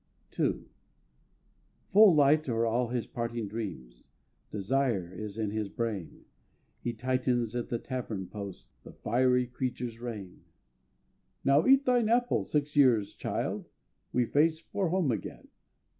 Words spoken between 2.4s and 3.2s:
are all his